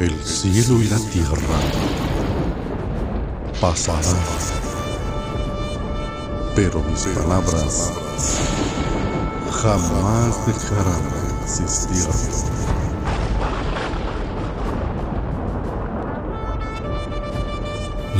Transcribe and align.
El 0.00 0.16
cielo 0.24 0.80
y 0.80 0.84
la 0.84 0.98
tierra 1.10 1.60
pasarán, 3.60 4.16
pero 6.54 6.80
mis 6.84 7.00
palabras 7.00 7.90
jamás 9.50 10.46
dejarán 10.46 11.02
de 11.02 11.42
existir. 11.42 12.06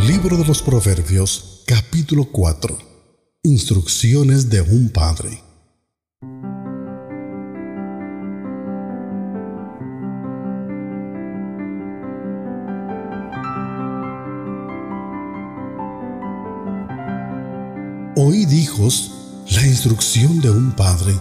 Libro 0.04 0.36
de 0.36 0.44
los 0.46 0.60
Proverbios, 0.60 1.62
capítulo 1.64 2.24
4. 2.24 2.76
Instrucciones 3.44 4.50
de 4.50 4.62
un 4.62 4.88
padre. 4.88 5.47
Oíd 18.20 18.50
hijos 18.50 19.12
la 19.48 19.64
instrucción 19.64 20.40
de 20.40 20.50
un 20.50 20.72
padre 20.72 21.14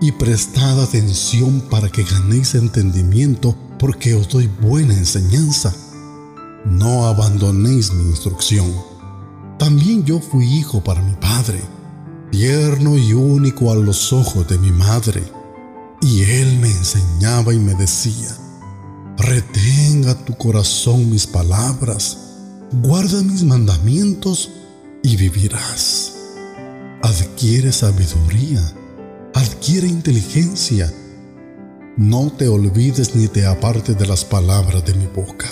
y 0.00 0.10
prestad 0.10 0.82
atención 0.82 1.60
para 1.70 1.90
que 1.90 2.02
ganéis 2.02 2.56
entendimiento 2.56 3.54
porque 3.78 4.16
os 4.16 4.28
doy 4.28 4.50
buena 4.60 4.94
enseñanza. 4.94 5.72
No 6.64 7.06
abandonéis 7.06 7.92
mi 7.92 8.02
instrucción. 8.10 8.66
También 9.60 10.04
yo 10.04 10.18
fui 10.18 10.44
hijo 10.44 10.82
para 10.82 11.00
mi 11.02 11.14
padre, 11.14 11.62
tierno 12.32 12.98
y 12.98 13.12
único 13.12 13.70
a 13.70 13.76
los 13.76 14.12
ojos 14.12 14.48
de 14.48 14.58
mi 14.58 14.72
madre. 14.72 15.22
Y 16.02 16.22
él 16.22 16.58
me 16.58 16.68
enseñaba 16.68 17.54
y 17.54 17.60
me 17.60 17.74
decía, 17.74 18.36
retenga 19.18 20.16
tu 20.24 20.36
corazón 20.36 21.10
mis 21.10 21.28
palabras, 21.28 22.18
guarda 22.72 23.22
mis 23.22 23.44
mandamientos 23.44 24.50
y 25.02 25.16
vivirás. 25.16 26.14
Adquiere 27.02 27.72
sabiduría, 27.72 28.60
adquiere 29.34 29.86
inteligencia. 29.86 30.92
No 31.96 32.30
te 32.32 32.48
olvides 32.48 33.14
ni 33.14 33.28
te 33.28 33.46
apartes 33.46 33.98
de 33.98 34.06
las 34.06 34.24
palabras 34.24 34.84
de 34.84 34.94
mi 34.94 35.06
boca. 35.06 35.46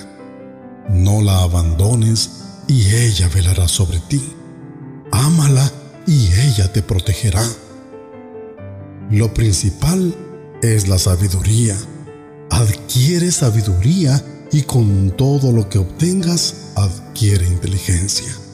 No 0.91 1.21
la 1.23 1.43
abandones 1.43 2.31
y 2.69 2.95
ella 2.95 3.29
velará 3.35 3.69
sobre 3.69 4.01
ti. 4.01 4.23
Ámala 5.13 5.71
y 6.07 6.29
ella 6.33 6.73
te 6.73 6.83
protegerá. 6.83 7.45
Lo 9.11 9.33
principal 9.35 10.15
es 10.63 10.89
la 10.89 10.99
sabiduría. 10.99 11.77
Adquiere 12.51 13.31
sabiduría 13.31 14.25
y 14.53 14.63
con 14.63 15.11
todo 15.17 15.53
lo 15.53 15.69
que 15.69 15.79
obtengas, 15.79 16.73
adquiere 16.77 17.47
inteligencia 17.47 18.46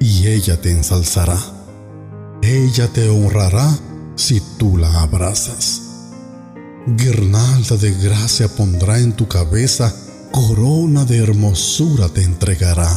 y 0.00 0.26
ella 0.26 0.60
te 0.60 0.72
ensalzará. 0.72 1.38
Ella 2.42 2.88
te 2.88 3.08
honrará 3.08 3.78
si 4.16 4.40
tú 4.58 4.76
la 4.76 5.02
abrazas. 5.02 5.82
Guirnalda 6.86 7.76
de 7.76 7.92
gracia 7.92 8.48
pondrá 8.48 8.98
en 8.98 9.12
tu 9.12 9.28
cabeza, 9.28 9.94
corona 10.32 11.04
de 11.04 11.18
hermosura 11.18 12.08
te 12.08 12.24
entregará. 12.24 12.90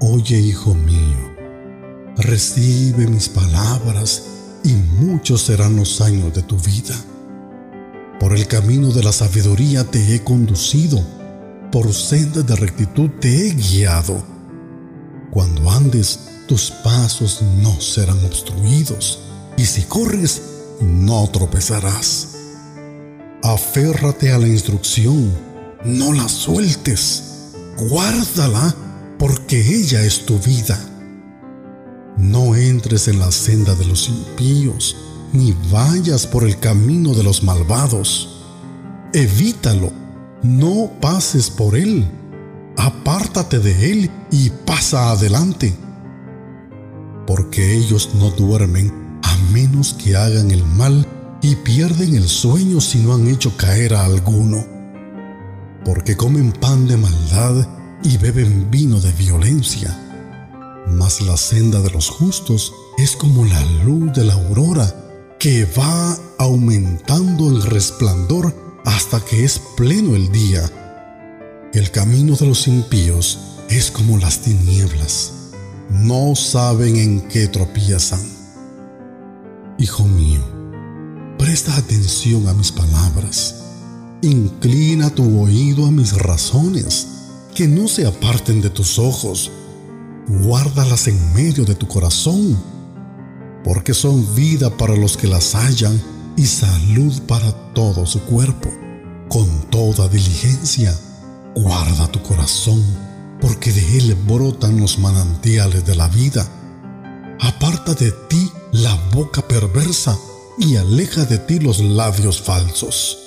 Oye, 0.00 0.38
hijo 0.38 0.74
mío, 0.74 1.34
recibe 2.18 3.08
mis 3.08 3.28
palabras 3.28 4.22
y 4.62 4.74
muchos 4.74 5.42
serán 5.42 5.74
los 5.74 6.00
años 6.00 6.34
de 6.34 6.42
tu 6.42 6.56
vida. 6.58 6.94
Por 8.20 8.32
el 8.36 8.46
camino 8.46 8.92
de 8.92 9.02
la 9.02 9.12
sabiduría 9.12 9.82
te 9.82 10.14
he 10.14 10.22
conducido, 10.22 11.02
por 11.72 11.92
sendas 11.92 12.46
de 12.46 12.54
rectitud 12.54 13.10
te 13.18 13.48
he 13.48 13.50
guiado 13.54 14.31
cuando 15.32 15.70
andes, 15.70 16.18
tus 16.46 16.70
pasos 16.70 17.40
no 17.62 17.80
serán 17.80 18.22
obstruidos, 18.26 19.20
y 19.56 19.64
si 19.64 19.80
corres, 19.82 20.42
no 20.82 21.26
tropezarás. 21.30 22.28
Aférrate 23.42 24.30
a 24.30 24.38
la 24.38 24.46
instrucción, 24.46 25.32
no 25.86 26.12
la 26.12 26.28
sueltes, 26.28 27.22
guárdala, 27.78 28.76
porque 29.18 29.58
ella 29.58 30.02
es 30.02 30.26
tu 30.26 30.38
vida. 30.38 30.78
No 32.18 32.54
entres 32.54 33.08
en 33.08 33.18
la 33.18 33.32
senda 33.32 33.74
de 33.74 33.86
los 33.86 34.10
impíos, 34.10 34.96
ni 35.32 35.56
vayas 35.70 36.26
por 36.26 36.44
el 36.44 36.58
camino 36.58 37.14
de 37.14 37.22
los 37.22 37.42
malvados. 37.42 38.42
Evítalo, 39.14 39.92
no 40.42 40.90
pases 41.00 41.48
por 41.48 41.74
él 41.74 42.06
apártate 42.76 43.58
de 43.58 43.92
él 43.92 44.10
y 44.30 44.50
pasa 44.50 45.10
adelante. 45.10 45.74
Porque 47.26 47.74
ellos 47.74 48.10
no 48.14 48.30
duermen 48.30 49.18
a 49.22 49.36
menos 49.52 49.94
que 49.94 50.16
hagan 50.16 50.50
el 50.50 50.64
mal 50.64 51.06
y 51.40 51.56
pierden 51.56 52.14
el 52.14 52.28
sueño 52.28 52.80
si 52.80 52.98
no 52.98 53.14
han 53.14 53.28
hecho 53.28 53.56
caer 53.56 53.94
a 53.94 54.04
alguno. 54.04 54.64
Porque 55.84 56.16
comen 56.16 56.52
pan 56.52 56.86
de 56.86 56.96
maldad 56.96 57.66
y 58.02 58.16
beben 58.16 58.70
vino 58.70 59.00
de 59.00 59.12
violencia. 59.12 59.98
Mas 60.88 61.20
la 61.20 61.36
senda 61.36 61.80
de 61.80 61.90
los 61.90 62.08
justos 62.08 62.72
es 62.98 63.16
como 63.16 63.44
la 63.44 63.64
luz 63.84 64.12
de 64.12 64.24
la 64.24 64.34
aurora 64.34 64.94
que 65.38 65.64
va 65.64 66.16
aumentando 66.38 67.48
el 67.48 67.62
resplandor 67.62 68.54
hasta 68.84 69.20
que 69.20 69.44
es 69.44 69.60
pleno 69.76 70.14
el 70.14 70.30
día 70.30 70.70
el 71.74 71.90
camino 71.90 72.36
de 72.36 72.46
los 72.46 72.68
impíos 72.68 73.38
es 73.70 73.90
como 73.90 74.18
las 74.18 74.40
tinieblas. 74.40 75.32
No 75.88 76.34
saben 76.36 76.96
en 76.96 77.20
qué 77.28 77.46
tropiezan. 77.46 78.20
Hijo 79.78 80.04
mío, 80.04 80.42
presta 81.38 81.74
atención 81.76 82.46
a 82.46 82.52
mis 82.52 82.70
palabras. 82.70 83.54
Inclina 84.20 85.08
tu 85.10 85.40
oído 85.40 85.86
a 85.86 85.90
mis 85.90 86.12
razones, 86.12 87.08
que 87.54 87.66
no 87.66 87.88
se 87.88 88.06
aparten 88.06 88.60
de 88.60 88.68
tus 88.68 88.98
ojos. 88.98 89.50
Guárdalas 90.28 91.08
en 91.08 91.34
medio 91.34 91.64
de 91.64 91.74
tu 91.74 91.88
corazón, 91.88 92.62
porque 93.64 93.94
son 93.94 94.34
vida 94.34 94.76
para 94.76 94.94
los 94.94 95.16
que 95.16 95.26
las 95.26 95.54
hallan 95.54 96.00
y 96.36 96.44
salud 96.44 97.22
para 97.22 97.50
todo 97.72 98.04
su 98.04 98.20
cuerpo. 98.20 98.70
Con 99.30 99.48
toda 99.70 100.08
diligencia 100.08 100.94
Guarda 101.54 102.06
tu 102.10 102.22
corazón, 102.22 102.82
porque 103.40 103.72
de 103.72 103.98
él 103.98 104.14
brotan 104.26 104.80
los 104.80 104.98
manantiales 104.98 105.84
de 105.84 105.94
la 105.94 106.08
vida. 106.08 106.48
Aparta 107.40 107.94
de 107.94 108.12
ti 108.28 108.50
la 108.72 108.94
boca 109.12 109.46
perversa 109.46 110.18
y 110.58 110.76
aleja 110.76 111.24
de 111.24 111.38
ti 111.38 111.58
los 111.58 111.80
labios 111.80 112.40
falsos. 112.40 113.18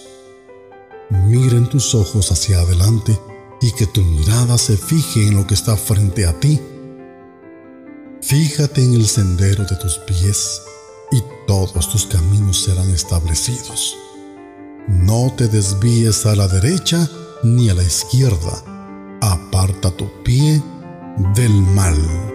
Miren 1.10 1.68
tus 1.68 1.94
ojos 1.94 2.32
hacia 2.32 2.62
adelante 2.62 3.20
y 3.62 3.72
que 3.72 3.86
tu 3.86 4.02
mirada 4.02 4.58
se 4.58 4.76
fije 4.76 5.28
en 5.28 5.36
lo 5.36 5.46
que 5.46 5.54
está 5.54 5.76
frente 5.76 6.26
a 6.26 6.40
ti. 6.40 6.60
Fíjate 8.22 8.84
en 8.84 8.96
el 8.96 9.08
sendero 9.08 9.66
de 9.66 9.76
tus 9.76 10.00
pies 10.00 10.62
y 11.12 11.22
todos 11.46 11.92
tus 11.92 12.08
caminos 12.08 12.64
serán 12.64 12.90
establecidos. 12.90 13.96
No 14.88 15.32
te 15.38 15.48
desvíes 15.48 16.26
a 16.26 16.36
la 16.36 16.48
derecha 16.48 17.08
ni 17.46 17.70
a 17.70 17.74
la 17.76 17.84
izquierda. 17.84 18.64
Aparta 19.22 19.92
tu 19.92 20.10
pie 20.24 20.62
del 21.36 21.54
mal. 21.54 22.35